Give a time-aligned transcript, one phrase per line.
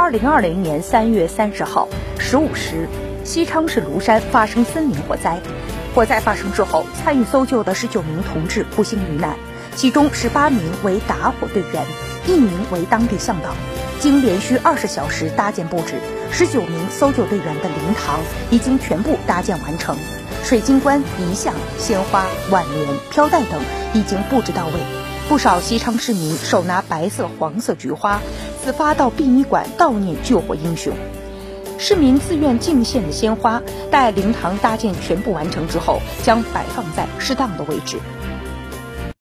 [0.00, 1.86] 二零二零年三月三十号
[2.18, 2.88] 十五时，
[3.22, 5.38] 西昌市庐山发生森林火灾。
[5.94, 9.36] 火灾发生之后，参与搜救的十九名同志不幸遇难，
[9.76, 11.84] 其中十八名为打火队员，
[12.26, 13.50] 一名为当地向导。
[13.98, 15.96] 经连续二十小时搭建布置，
[16.32, 18.20] 十九名搜救队员的灵堂
[18.50, 19.94] 已经全部搭建完成，
[20.42, 23.60] 水晶棺、遗像、鲜花、挽联、飘带等
[23.92, 24.72] 已经布置到位。
[25.28, 28.20] 不少西昌市民手拿白色、黄色菊花，
[28.62, 30.92] 自发到殡仪馆悼念救火英雄。
[31.78, 37.98] 市民自愿敬献的鲜花，待灵堂搭建全部完成之后，将摆放在适当的位置。